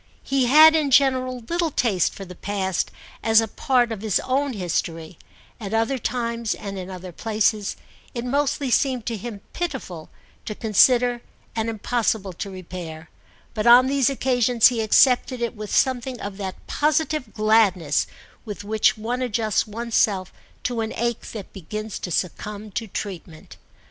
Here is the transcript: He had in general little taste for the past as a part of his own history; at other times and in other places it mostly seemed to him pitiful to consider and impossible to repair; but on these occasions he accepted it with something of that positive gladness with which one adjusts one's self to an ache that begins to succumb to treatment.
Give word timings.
He 0.23 0.47
had 0.47 0.75
in 0.75 0.89
general 0.89 1.43
little 1.47 1.69
taste 1.69 2.11
for 2.15 2.25
the 2.25 2.33
past 2.33 2.89
as 3.21 3.39
a 3.39 3.47
part 3.47 3.91
of 3.91 4.01
his 4.01 4.19
own 4.21 4.53
history; 4.53 5.19
at 5.59 5.75
other 5.75 5.99
times 5.99 6.55
and 6.55 6.75
in 6.79 6.89
other 6.89 7.11
places 7.11 7.75
it 8.15 8.25
mostly 8.25 8.71
seemed 8.71 9.05
to 9.05 9.15
him 9.15 9.41
pitiful 9.53 10.09
to 10.45 10.55
consider 10.55 11.21
and 11.55 11.69
impossible 11.69 12.33
to 12.33 12.49
repair; 12.49 13.11
but 13.53 13.67
on 13.67 13.85
these 13.85 14.09
occasions 14.09 14.69
he 14.69 14.81
accepted 14.81 15.39
it 15.39 15.55
with 15.55 15.69
something 15.69 16.19
of 16.19 16.37
that 16.37 16.65
positive 16.65 17.31
gladness 17.35 18.07
with 18.43 18.63
which 18.63 18.97
one 18.97 19.21
adjusts 19.21 19.67
one's 19.67 19.93
self 19.93 20.33
to 20.63 20.81
an 20.81 20.91
ache 20.95 21.27
that 21.31 21.53
begins 21.53 21.99
to 21.99 22.09
succumb 22.09 22.71
to 22.71 22.87
treatment. 22.87 23.57